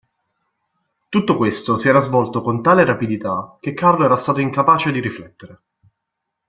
Tutto 1.09 1.37
questo 1.37 1.77
si 1.77 1.87
era 1.87 1.99
svolto 1.99 2.41
con 2.41 2.63
tale 2.63 2.83
rapidità, 2.83 3.57
che 3.59 3.75
Carlo 3.75 4.03
era 4.03 4.15
stato 4.15 4.41
incapace 4.41 4.91
di 4.91 4.99
riflettere. 4.99 5.61